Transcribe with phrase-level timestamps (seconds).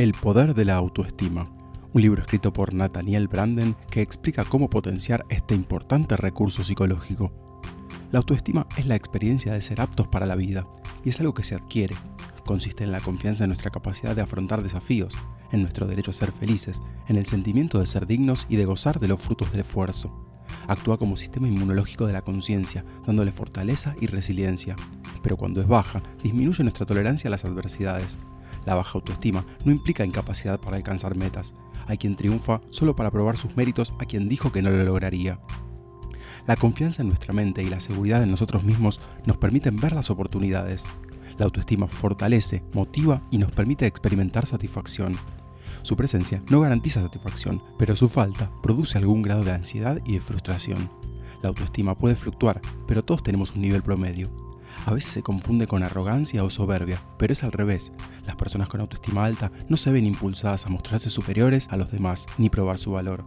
[0.00, 1.50] El poder de la autoestima,
[1.92, 7.30] un libro escrito por Nathaniel Branden que explica cómo potenciar este importante recurso psicológico.
[8.10, 10.66] La autoestima es la experiencia de ser aptos para la vida
[11.04, 11.96] y es algo que se adquiere.
[12.46, 15.12] Consiste en la confianza en nuestra capacidad de afrontar desafíos,
[15.52, 19.00] en nuestro derecho a ser felices, en el sentimiento de ser dignos y de gozar
[19.00, 20.10] de los frutos del esfuerzo.
[20.66, 24.76] Actúa como sistema inmunológico de la conciencia, dándole fortaleza y resiliencia.
[25.22, 28.16] Pero cuando es baja, disminuye nuestra tolerancia a las adversidades,
[28.66, 31.54] la baja autoestima no implica incapacidad para alcanzar metas.
[31.86, 35.40] Hay quien triunfa solo para probar sus méritos a quien dijo que no lo lograría.
[36.46, 40.10] La confianza en nuestra mente y la seguridad en nosotros mismos nos permiten ver las
[40.10, 40.84] oportunidades.
[41.38, 45.16] La autoestima fortalece, motiva y nos permite experimentar satisfacción.
[45.82, 50.20] Su presencia no garantiza satisfacción, pero su falta produce algún grado de ansiedad y de
[50.20, 50.90] frustración.
[51.42, 54.28] La autoestima puede fluctuar, pero todos tenemos un nivel promedio
[54.86, 57.92] a veces se confunde con arrogancia o soberbia, pero es al revés.
[58.26, 62.26] Las personas con autoestima alta no se ven impulsadas a mostrarse superiores a los demás
[62.38, 63.24] ni probar su valor.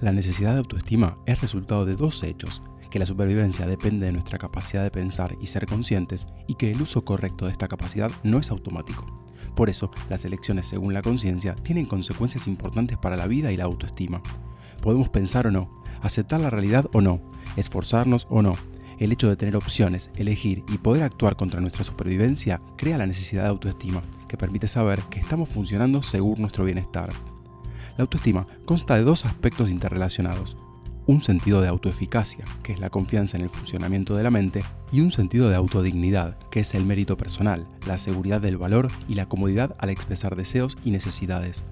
[0.00, 4.38] La necesidad de autoestima es resultado de dos hechos, que la supervivencia depende de nuestra
[4.38, 8.38] capacidad de pensar y ser conscientes y que el uso correcto de esta capacidad no
[8.38, 9.06] es automático.
[9.54, 13.64] Por eso, las elecciones según la conciencia tienen consecuencias importantes para la vida y la
[13.64, 14.22] autoestima.
[14.82, 17.20] Podemos pensar o no, aceptar la realidad o no,
[17.56, 18.54] esforzarnos o no,
[19.00, 23.42] el hecho de tener opciones, elegir y poder actuar contra nuestra supervivencia crea la necesidad
[23.44, 27.10] de autoestima, que permite saber que estamos funcionando según nuestro bienestar.
[27.96, 30.56] La autoestima consta de dos aspectos interrelacionados,
[31.06, 34.62] un sentido de autoeficacia, que es la confianza en el funcionamiento de la mente,
[34.92, 39.14] y un sentido de autodignidad, que es el mérito personal, la seguridad del valor y
[39.14, 41.64] la comodidad al expresar deseos y necesidades.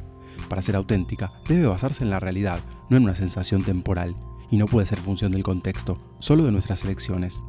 [0.48, 4.14] Para ser auténtica, debe basarse en la realidad, no en una sensación temporal,
[4.50, 7.42] y no puede ser función del contexto, solo de nuestras elecciones.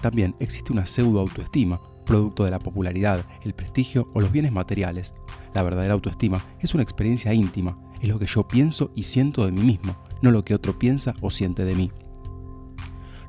[0.00, 5.14] También existe una pseudo autoestima, producto de la popularidad, el prestigio o los bienes materiales.
[5.54, 9.52] La verdadera autoestima es una experiencia íntima, es lo que yo pienso y siento de
[9.52, 11.92] mí mismo, no lo que otro piensa o siente de mí.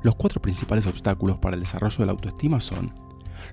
[0.02, 2.92] Los cuatro principales obstáculos para el desarrollo de la autoestima son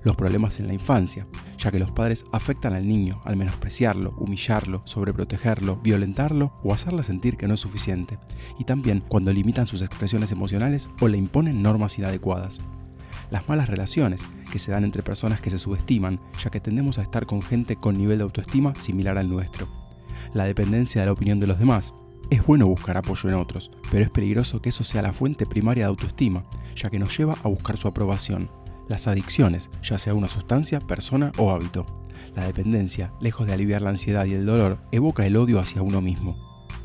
[0.02, 1.26] los problemas en la infancia,
[1.58, 7.36] ya que los padres afectan al niño al menospreciarlo, humillarlo, sobreprotegerlo, violentarlo o hacerle sentir
[7.36, 8.18] que no es suficiente,
[8.58, 12.58] y también cuando limitan sus expresiones emocionales o le imponen normas inadecuadas.
[13.30, 14.20] Las malas relaciones
[14.50, 17.76] que se dan entre personas que se subestiman, ya que tendemos a estar con gente
[17.76, 19.68] con nivel de autoestima similar al nuestro.
[20.34, 21.94] La dependencia de la opinión de los demás,
[22.30, 25.84] es bueno buscar apoyo en otros, pero es peligroso que eso sea la fuente primaria
[25.84, 28.50] de autoestima, ya que nos lleva a buscar su aprobación,
[28.88, 31.84] las adicciones, ya sea una sustancia, persona o hábito.
[32.34, 36.00] La dependencia, lejos de aliviar la ansiedad y el dolor, evoca el odio hacia uno
[36.00, 36.36] mismo.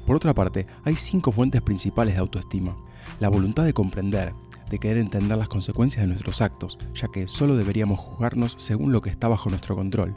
[0.06, 2.78] Por otra parte, hay cinco fuentes principales de autoestima.
[3.19, 4.34] La voluntad de comprender,
[4.69, 9.02] de querer entender las consecuencias de nuestros actos, ya que solo deberíamos juzgarnos según lo
[9.02, 10.16] que está bajo nuestro control.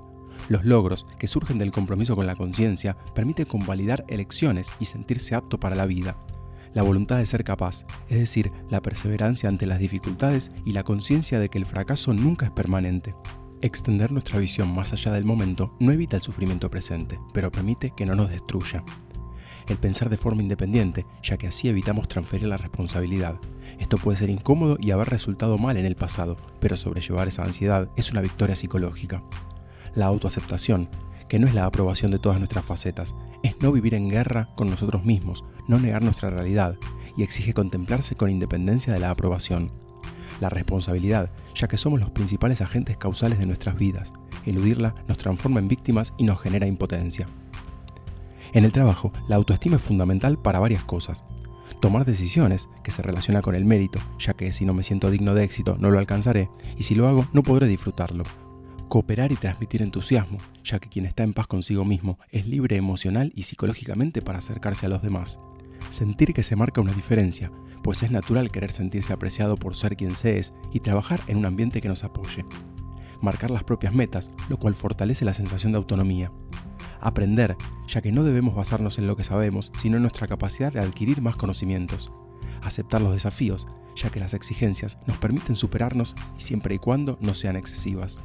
[0.49, 5.61] Los logros, que surgen del compromiso con la conciencia, permiten convalidar elecciones y sentirse apto
[5.61, 6.17] para la vida
[6.75, 11.39] la voluntad de ser capaz, es decir, la perseverancia ante las dificultades y la conciencia
[11.39, 13.13] de que el fracaso nunca es permanente.
[13.63, 18.07] Extender nuestra visión más allá del momento no evita el sufrimiento presente, pero permite que
[18.07, 18.83] no nos destruya.
[19.69, 23.37] El pensar de forma independiente, ya que así evitamos transferir la responsabilidad.
[23.79, 27.89] Esto puede ser incómodo y haber resultado mal en el pasado, pero sobrellevar esa ansiedad
[27.97, 29.23] es una victoria psicológica.
[29.95, 30.89] La autoaceptación,
[31.29, 34.71] que no es la aprobación de todas nuestras facetas, es no vivir en guerra con
[34.71, 36.77] nosotros mismos, no negar nuestra realidad,
[37.17, 39.71] y exige contemplarse con independencia de la aprobación.
[40.41, 44.13] La responsabilidad, ya que somos los principales agentes causales de nuestras vidas,
[44.45, 47.29] eludirla nos transforma en víctimas y nos genera impotencia.
[48.53, 51.23] En el trabajo, la autoestima es fundamental para varias cosas.
[51.81, 55.35] Tomar decisiones, que se relaciona con el mérito, ya que si no me siento digno
[55.35, 58.25] de éxito no lo alcanzaré, y si lo hago no podré disfrutarlo,
[58.91, 63.33] Cooperar y transmitir entusiasmo, ya que quien está en paz consigo mismo es libre emocional
[63.37, 65.39] y psicológicamente para acercarse a los demás.
[65.91, 67.51] Sentir que se marca una diferencia,
[67.83, 71.47] pues es natural querer sentirse apreciado por ser quien se es y trabajar en un
[71.47, 72.45] ambiente que nos apoye.
[73.23, 76.31] Marcar las propias metas, lo cual fortalece la sensación de autonomía.
[77.01, 77.56] Aprender,
[77.89, 81.22] ya que no debemos basarnos en lo que sabemos, sino en nuestra capacidad de adquirir
[81.22, 82.13] más conocimientos.
[82.63, 83.66] Aceptar los desafíos,
[83.97, 88.21] ya que las exigencias nos permiten superarnos siempre y cuando no sean excesivas.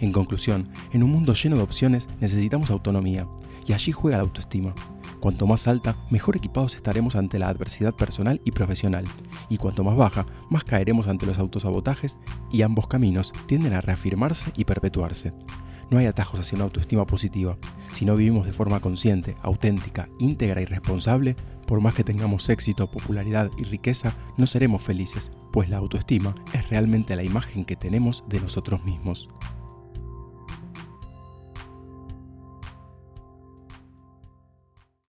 [0.00, 3.26] En conclusión, en un mundo lleno de opciones necesitamos autonomía,
[3.66, 4.74] y allí juega la autoestima.
[5.20, 9.04] Cuanto más alta, mejor equipados estaremos ante la adversidad personal y profesional,
[9.50, 12.20] y cuanto más baja, más caeremos ante los autosabotajes,
[12.50, 15.34] y ambos caminos tienden a reafirmarse y perpetuarse.
[15.90, 17.58] No hay atajos hacia una autoestima positiva.
[17.92, 22.86] Si no vivimos de forma consciente, auténtica, íntegra y responsable, por más que tengamos éxito,
[22.86, 28.24] popularidad y riqueza, no seremos felices, pues la autoestima es realmente la imagen que tenemos
[28.28, 29.26] de nosotros mismos.